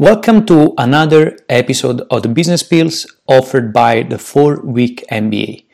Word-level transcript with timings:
Welcome 0.00 0.46
to 0.46 0.74
another 0.78 1.36
episode 1.48 2.02
of 2.08 2.22
the 2.22 2.28
Business 2.28 2.62
Pills 2.62 3.04
offered 3.26 3.72
by 3.72 4.04
the 4.04 4.16
4 4.16 4.60
Week 4.60 5.04
MBA. 5.10 5.64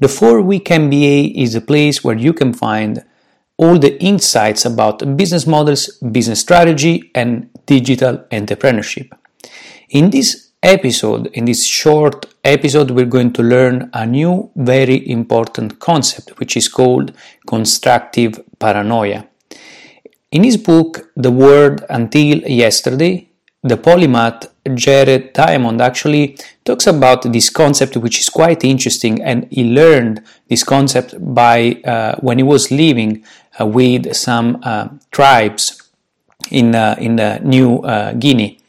The 0.00 0.08
4 0.08 0.40
Week 0.40 0.64
MBA 0.64 1.34
is 1.36 1.54
a 1.54 1.60
place 1.60 2.02
where 2.02 2.16
you 2.16 2.32
can 2.32 2.54
find 2.54 3.04
all 3.58 3.78
the 3.78 4.02
insights 4.02 4.64
about 4.64 5.18
business 5.18 5.46
models, 5.46 5.98
business 5.98 6.40
strategy, 6.40 7.10
and 7.14 7.50
digital 7.66 8.24
entrepreneurship. 8.32 9.10
In 9.90 10.08
this 10.08 10.52
episode, 10.62 11.26
in 11.34 11.44
this 11.44 11.66
short 11.66 12.24
episode, 12.42 12.90
we're 12.90 13.04
going 13.04 13.34
to 13.34 13.42
learn 13.42 13.90
a 13.92 14.06
new, 14.06 14.50
very 14.56 15.06
important 15.10 15.78
concept, 15.78 16.38
which 16.38 16.56
is 16.56 16.68
called 16.68 17.12
constructive 17.46 18.42
paranoia. 18.58 19.26
In 20.32 20.42
his 20.42 20.56
book, 20.56 21.10
The 21.16 21.30
World 21.30 21.84
Until 21.90 22.38
Yesterday, 22.48 23.28
the 23.64 23.76
polymath 23.76 24.50
Jared 24.74 25.32
Diamond 25.32 25.80
actually 25.80 26.38
talks 26.64 26.86
about 26.86 27.32
this 27.32 27.50
concept, 27.50 27.96
which 27.96 28.20
is 28.20 28.28
quite 28.28 28.62
interesting, 28.62 29.22
and 29.22 29.48
he 29.50 29.64
learned 29.64 30.22
this 30.48 30.62
concept 30.62 31.14
by 31.34 31.80
uh, 31.84 32.16
when 32.20 32.38
he 32.38 32.44
was 32.44 32.70
living 32.70 33.24
uh, 33.58 33.66
with 33.66 34.14
some 34.14 34.58
uh, 34.62 34.88
tribes 35.10 35.82
in 36.50 36.74
uh, 36.74 36.94
in 36.98 37.16
New 37.42 37.78
uh, 37.78 38.12
Guinea, 38.12 38.60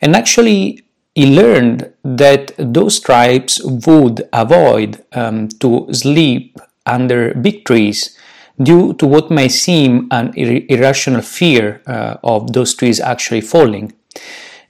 and 0.00 0.14
actually 0.14 0.84
he 1.14 1.26
learned 1.34 1.92
that 2.02 2.52
those 2.58 3.00
tribes 3.00 3.60
would 3.86 4.28
avoid 4.32 5.04
um, 5.12 5.48
to 5.60 5.88
sleep 5.92 6.58
under 6.86 7.32
big 7.34 7.64
trees 7.64 8.18
due 8.62 8.94
to 8.94 9.06
what 9.06 9.30
may 9.30 9.48
seem 9.48 10.06
an 10.10 10.32
ir- 10.36 10.64
irrational 10.68 11.22
fear 11.22 11.82
uh, 11.86 12.16
of 12.22 12.52
those 12.52 12.74
trees 12.74 13.00
actually 13.00 13.40
falling. 13.40 13.92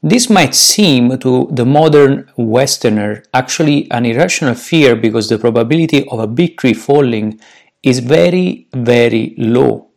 This 0.02 0.28
might 0.28 0.54
seem 0.54 1.18
to 1.20 1.48
the 1.50 1.64
modern 1.64 2.30
Westerner 2.36 3.22
actually 3.32 3.90
an 3.90 4.04
irrational 4.04 4.54
fear 4.54 4.94
because 4.94 5.30
the 5.30 5.38
probability 5.38 6.06
of 6.08 6.18
a 6.18 6.26
big 6.26 6.58
tree 6.58 6.74
falling 6.74 7.40
is 7.82 8.00
very, 8.00 8.68
very 8.74 9.34
low. 9.38 9.88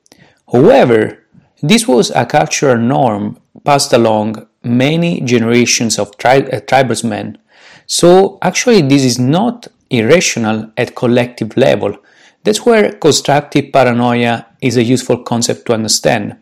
However, 0.51 1.25
this 1.61 1.87
was 1.87 2.11
a 2.11 2.25
cultural 2.25 2.77
norm 2.77 3.37
passed 3.65 3.91
along 3.91 4.47
many 4.63 5.21
generations 5.21 5.99
of 5.99 6.17
tri- 6.17 6.49
uh, 6.53 6.61
tribesmen. 6.61 7.37
So 7.85 8.37
actually, 8.41 8.83
this 8.83 9.03
is 9.03 9.19
not 9.19 9.67
irrational 9.89 10.71
at 10.77 10.95
collective 10.95 11.57
level. 11.57 11.97
That's 12.43 12.65
where 12.65 12.93
constructive 12.93 13.73
paranoia 13.73 14.45
is 14.61 14.77
a 14.77 14.83
useful 14.83 15.23
concept 15.23 15.65
to 15.65 15.73
understand. 15.73 16.37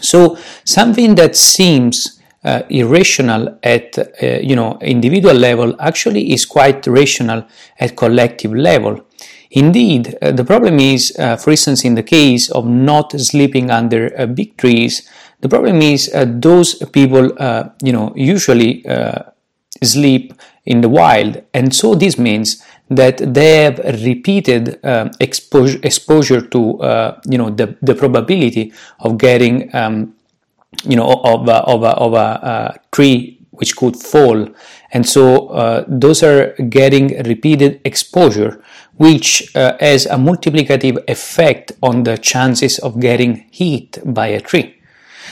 So 0.00 0.36
something 0.64 1.14
that 1.14 1.36
seems 1.36 2.20
uh, 2.44 2.62
irrational 2.70 3.56
at 3.62 3.96
uh, 3.98 4.26
you 4.42 4.56
know 4.56 4.76
individual 4.80 5.34
level 5.34 5.76
actually 5.78 6.32
is 6.32 6.44
quite 6.44 6.84
rational 6.88 7.46
at 7.78 7.96
collective 7.96 8.52
level. 8.52 9.06
Indeed, 9.52 10.18
uh, 10.20 10.32
the 10.32 10.44
problem 10.44 10.80
is, 10.80 11.14
uh, 11.20 11.36
for 11.36 11.52
instance, 11.52 11.84
in 11.84 11.94
the 11.94 12.02
case 12.02 12.50
of 12.50 12.66
not 12.66 13.12
sleeping 13.20 13.70
under 13.70 14.12
uh, 14.18 14.26
big 14.26 14.56
trees, 14.56 15.08
the 15.40 15.48
problem 15.48 15.82
is 15.82 16.10
uh, 16.12 16.24
those 16.26 16.74
people 16.86 17.30
you 17.80 17.92
know 17.92 18.12
usually 18.16 18.84
sleep 19.84 20.34
in 20.64 20.80
the 20.80 20.88
wild, 20.88 21.42
and 21.54 21.72
so 21.72 21.94
this 21.94 22.18
means 22.18 22.60
that 22.90 23.18
they 23.18 23.62
have 23.62 23.78
repeated 24.02 24.80
exposure, 25.20 25.78
exposure 25.84 26.40
to 26.40 26.58
you 27.28 27.38
know 27.38 27.50
the, 27.50 27.76
the 27.82 27.94
probability 27.94 28.72
of 28.98 29.16
getting 29.16 29.72
um, 29.76 30.14
you 30.84 30.96
know 30.96 31.20
of 31.24 31.48
a, 31.48 31.56
of 31.64 31.82
a, 31.82 31.90
of 31.90 32.12
a 32.14 32.16
uh, 32.16 32.74
tree 32.90 33.38
which 33.52 33.76
could 33.76 33.96
fall. 33.96 34.48
And 34.92 35.06
so 35.06 35.48
uh, 35.48 35.84
those 35.86 36.22
are 36.22 36.52
getting 36.68 37.22
repeated 37.24 37.80
exposure 37.84 38.62
which 38.96 39.54
uh, 39.54 39.76
has 39.80 40.06
a 40.06 40.16
multiplicative 40.16 41.02
effect 41.08 41.72
on 41.82 42.02
the 42.02 42.18
chances 42.18 42.78
of 42.78 43.00
getting 43.00 43.46
hit 43.50 43.98
by 44.04 44.28
a 44.28 44.40
tree. 44.40 44.78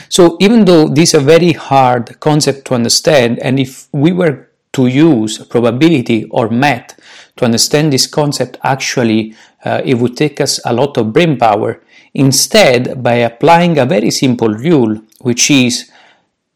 So 0.09 0.37
even 0.39 0.65
though 0.65 0.87
this 0.87 1.13
is 1.13 1.21
a 1.21 1.23
very 1.23 1.53
hard 1.53 2.19
concept 2.19 2.65
to 2.65 2.73
understand 2.73 3.39
and 3.39 3.59
if 3.59 3.87
we 3.91 4.11
were 4.11 4.49
to 4.73 4.87
use 4.87 5.37
probability 5.45 6.25
or 6.25 6.49
math 6.49 6.97
to 7.37 7.45
understand 7.45 7.91
this 7.91 8.07
concept 8.07 8.57
actually 8.63 9.35
uh, 9.65 9.81
it 9.83 9.95
would 9.95 10.15
take 10.17 10.39
us 10.41 10.59
a 10.65 10.73
lot 10.73 10.97
of 10.97 11.13
brain 11.13 11.37
power. 11.37 11.81
Instead 12.13 13.01
by 13.03 13.15
applying 13.15 13.77
a 13.77 13.85
very 13.85 14.11
simple 14.11 14.49
rule 14.49 15.01
which 15.21 15.49
is 15.51 15.91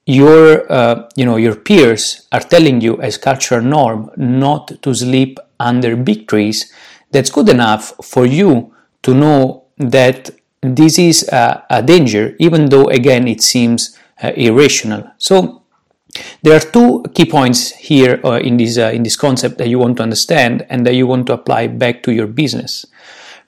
your 0.06 0.72
uh, 0.72 1.10
you 1.16 1.26
know 1.26 1.38
your 1.38 1.56
peers 1.56 2.28
are 2.32 2.42
telling 2.42 2.82
you 2.82 3.02
as 3.02 3.18
cultural 3.18 3.62
norm 3.62 4.10
not 4.18 4.72
to 4.82 4.94
sleep 4.94 5.40
under 5.60 5.96
big 5.96 6.28
trees 6.28 6.72
that's 7.12 7.32
good 7.32 7.50
enough 7.50 7.94
for 8.04 8.26
you 8.26 8.74
to 9.02 9.14
know 9.14 9.64
that 9.78 10.30
this 10.62 10.98
is 10.98 11.28
a, 11.30 11.84
danger 11.86 12.36
even 12.40 12.70
though 12.70 12.88
again 12.90 13.28
it 13.28 13.42
seems 13.42 13.98
uh, 14.24 14.32
irrational. 14.36 15.12
So 15.18 15.64
there 16.42 16.56
are 16.56 16.60
two 16.60 17.04
key 17.14 17.26
points 17.26 17.72
here 17.72 18.22
uh, 18.24 18.40
in 18.40 18.58
this 18.58 18.78
uh, 18.78 18.92
in 18.94 19.04
this 19.04 19.16
concept 19.16 19.58
that 19.58 19.68
you 19.68 19.80
want 19.80 19.98
to 19.98 20.04
understand 20.04 20.66
and 20.70 20.86
that 20.86 20.96
you 20.96 21.08
want 21.08 21.28
to 21.28 21.34
apply 21.34 21.68
back 21.68 22.04
to 22.04 22.14
your 22.14 22.28
business. 22.28 22.86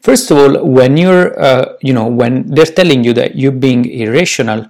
First 0.01 0.29
of 0.29 0.37
all 0.37 0.65
when 0.65 0.97
you're 0.97 1.39
uh, 1.39 1.77
you 1.81 1.93
know 1.93 2.07
when 2.07 2.47
they're 2.47 2.65
telling 2.65 3.03
you 3.03 3.13
that 3.13 3.35
you're 3.35 3.59
being 3.67 3.85
irrational 3.85 4.67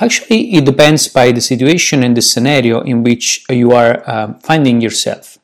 Actually, 0.00 0.54
it 0.54 0.64
depends 0.64 1.08
by 1.08 1.30
the 1.30 1.40
situation 1.40 2.02
and 2.02 2.16
the 2.16 2.22
scenario 2.22 2.80
in 2.80 3.02
which 3.02 3.44
you 3.50 3.72
are 3.72 4.02
uh, 4.06 4.32
finding 4.40 4.80
yourself. 4.80 5.38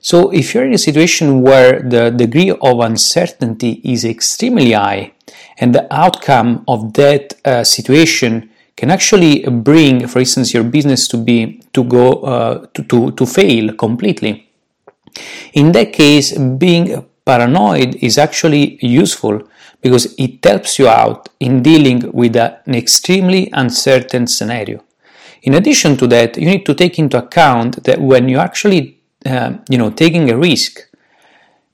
So, 0.00 0.30
if 0.30 0.54
you're 0.54 0.64
in 0.64 0.74
a 0.74 0.78
situation 0.78 1.42
where 1.42 1.80
the 1.80 2.10
degree 2.10 2.50
of 2.50 2.80
uncertainty 2.80 3.80
is 3.84 4.04
extremely 4.04 4.72
high 4.72 5.12
and 5.58 5.74
the 5.74 5.86
outcome 5.94 6.64
of 6.66 6.94
that 6.94 7.34
uh, 7.44 7.62
situation 7.62 8.50
can 8.76 8.90
actually 8.90 9.44
bring, 9.44 10.06
for 10.06 10.20
instance, 10.20 10.54
your 10.54 10.64
business 10.64 11.06
to 11.08 11.18
be 11.18 11.62
to 11.74 11.84
go 11.84 12.12
uh, 12.22 12.66
to, 12.72 12.82
to, 12.84 13.12
to 13.12 13.26
fail 13.26 13.74
completely. 13.74 14.48
In 15.52 15.72
that 15.72 15.92
case, 15.92 16.36
being 16.36 17.06
paranoid 17.26 17.96
is 17.96 18.16
actually 18.16 18.78
useful 18.80 19.42
because 19.80 20.14
it 20.18 20.44
helps 20.44 20.78
you 20.78 20.88
out 20.88 21.28
in 21.40 21.62
dealing 21.62 22.10
with 22.12 22.36
an 22.36 22.74
extremely 22.74 23.50
uncertain 23.52 24.26
scenario. 24.26 24.82
In 25.42 25.54
addition 25.54 25.96
to 25.96 26.06
that, 26.08 26.36
you 26.36 26.46
need 26.46 26.66
to 26.66 26.74
take 26.74 26.98
into 26.98 27.18
account 27.18 27.84
that 27.84 28.00
when 28.00 28.28
you're 28.28 28.40
actually, 28.40 28.98
uh, 29.24 29.54
you 29.68 29.78
know, 29.78 29.90
taking 29.90 30.30
a 30.30 30.36
risk, 30.36 30.80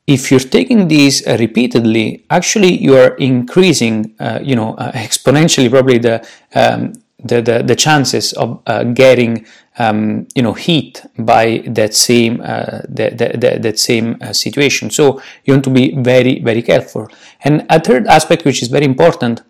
if 0.07 0.31
you're 0.31 0.41
taking 0.41 0.87
these 0.87 1.27
uh, 1.27 1.37
repeatedly, 1.41 2.25
actually 2.31 2.81
you 2.81 2.97
are 2.97 3.17
increasing, 3.17 4.15
uh, 4.21 4.39
you 4.43 4.55
know, 4.55 4.75
uh, 4.75 4.93
exponentially 5.09 5.69
probably 5.69 5.99
the 5.99 6.27
um, 6.55 6.93
the, 7.23 7.41
the, 7.41 7.63
the 7.63 7.75
chances 7.75 8.33
of 8.35 8.61
uh, 8.67 8.85
getting 8.85 9.47
um, 9.79 10.27
you 10.35 10.43
know 10.43 10.53
hit 10.53 11.05
by 11.19 11.63
that 11.67 11.95
same 11.95 12.41
uh, 12.41 12.81
that, 12.89 13.19
that, 13.19 13.63
that 13.63 13.79
same 13.79 14.17
uh, 14.21 14.33
situation. 14.33 14.91
So 14.91 15.21
you 15.45 15.55
want 15.55 15.65
to 15.65 15.71
be 15.71 15.95
very 15.97 16.41
very 16.41 16.63
careful. 16.63 17.09
And 17.43 17.67
a 17.71 17.81
third 17.81 18.07
aspect 18.07 18.45
which 18.45 18.63
is 18.63 18.69
very 18.69 18.85
important 18.85 19.43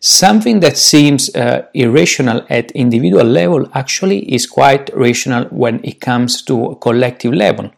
something 0.00 0.60
that 0.60 0.76
seems 0.76 1.34
uh, 1.34 1.66
irrational 1.72 2.44
at 2.50 2.70
individual 2.72 3.24
level 3.24 3.66
actually 3.72 4.18
is 4.34 4.46
quite 4.46 4.90
rational 4.94 5.44
when 5.46 5.82
it 5.82 5.98
comes 5.98 6.42
to 6.42 6.76
collective 6.82 7.32
level. 7.32 7.70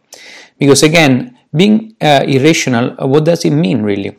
Because 0.59 0.83
again 0.83 1.37
being 1.55 1.95
uh, 2.01 2.23
irrational 2.27 2.95
what 3.07 3.23
does 3.23 3.45
it 3.45 3.51
mean 3.51 3.81
really 3.81 4.17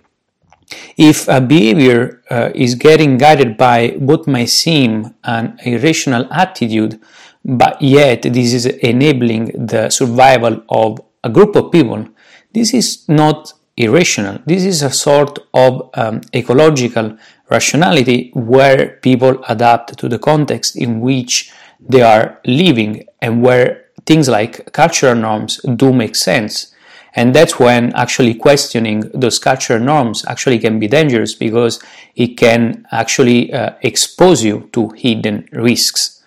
if 0.96 1.28
a 1.28 1.40
behavior 1.40 2.22
uh, 2.30 2.50
is 2.54 2.74
getting 2.74 3.18
guided 3.18 3.56
by 3.56 3.94
what 3.98 4.26
may 4.26 4.46
seem 4.46 5.14
an 5.24 5.58
irrational 5.64 6.26
attitude, 6.32 7.00
but 7.44 7.80
yet 7.80 8.22
this 8.22 8.52
is 8.52 8.66
enabling 8.66 9.66
the 9.66 9.90
survival 9.90 10.62
of 10.68 11.00
a 11.24 11.30
group 11.30 11.56
of 11.56 11.72
people, 11.72 12.06
this 12.52 12.74
is 12.74 13.08
not 13.08 13.52
irrational. 13.76 14.40
This 14.46 14.64
is 14.64 14.82
a 14.82 14.90
sort 14.90 15.38
of 15.54 15.90
um, 15.94 16.20
ecological 16.34 17.16
rationality 17.50 18.30
where 18.34 18.98
people 19.02 19.42
adapt 19.48 19.96
to 19.98 20.08
the 20.08 20.18
context 20.18 20.76
in 20.76 21.00
which 21.00 21.52
they 21.80 22.02
are 22.02 22.40
living 22.44 23.06
and 23.22 23.42
where 23.42 23.86
things 24.04 24.28
like 24.28 24.72
cultural 24.72 25.14
norms 25.14 25.60
do 25.76 25.92
make 25.92 26.16
sense 26.16 26.74
and 27.18 27.34
that's 27.34 27.58
when 27.58 27.92
actually 27.96 28.32
questioning 28.32 29.00
those 29.12 29.40
cultural 29.40 29.80
norms 29.80 30.24
actually 30.28 30.60
can 30.60 30.78
be 30.78 30.86
dangerous 30.86 31.34
because 31.34 31.82
it 32.14 32.36
can 32.36 32.86
actually 32.92 33.52
uh, 33.52 33.70
expose 33.82 34.44
you 34.44 34.70
to 34.72 34.90
hidden 34.90 35.48
risks. 35.50 36.22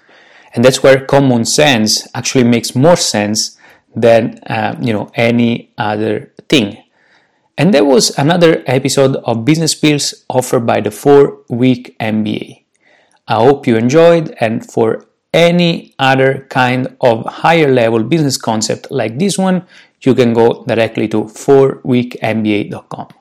And 0.54 0.66
that's 0.66 0.84
where 0.84 1.06
common 1.06 1.46
sense 1.46 2.06
actually 2.14 2.44
makes 2.44 2.76
more 2.76 2.98
sense 2.98 3.58
than 3.96 4.40
uh, 4.48 4.76
you 4.82 4.92
know 4.92 5.10
any 5.16 5.72
other 5.78 6.34
thing. 6.50 6.84
And 7.58 7.74
that 7.74 7.86
was 7.86 8.12
another 8.18 8.62
episode 8.68 9.16
of 9.24 9.46
Business 9.46 9.74
Pills 9.74 10.26
offered 10.30 10.66
by 10.66 10.82
the 10.82 10.92
4 10.92 11.44
Week 11.48 11.96
MBA. 12.02 12.66
I 13.30 13.36
hope 13.36 13.66
you 13.66 13.78
enjoyed, 13.78 14.36
and 14.42 14.70
for 14.70 15.06
any 15.34 15.96
other 15.98 16.46
kind 16.50 16.98
of 17.00 17.26
higher 17.26 17.72
level 17.72 18.04
business 18.04 18.36
concept 18.36 18.92
like 18.92 19.18
this 19.20 19.38
one, 19.38 19.66
you 20.02 20.16
can 20.16 20.34
go 20.34 20.64
directly 20.66 21.08
to 21.08 21.24
4weekmba.com. 21.26 23.21